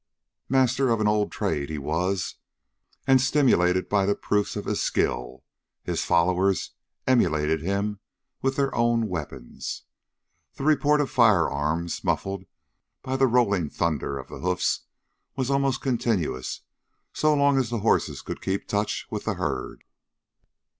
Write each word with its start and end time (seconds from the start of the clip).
Master 0.49 0.89
of 0.89 0.99
an 0.99 1.07
old 1.07 1.31
trade 1.31 1.69
he 1.69 1.77
was, 1.77 2.37
and 3.05 3.21
stimulated 3.21 3.87
by 3.87 4.07
the 4.07 4.15
proofs 4.15 4.55
of 4.55 4.65
his 4.65 4.81
skill, 4.81 5.43
his 5.83 6.03
followers 6.03 6.71
emulated 7.05 7.61
him 7.61 7.99
with 8.41 8.55
their 8.55 8.73
own 8.73 9.07
weapons. 9.09 9.83
The 10.55 10.63
report 10.63 11.01
of 11.01 11.11
firearms, 11.11 12.03
muffled 12.03 12.45
by 13.03 13.15
the 13.15 13.27
rolling 13.27 13.69
thunder 13.69 14.17
of 14.17 14.29
hoofs, 14.29 14.87
was 15.35 15.51
almost 15.51 15.81
continuous 15.81 16.61
so 17.13 17.35
long 17.35 17.59
as 17.59 17.69
the 17.69 17.81
horses 17.81 18.23
could 18.23 18.41
keep 18.41 18.67
touch 18.67 19.05
with 19.11 19.25
the 19.25 19.35
herd. 19.35 19.83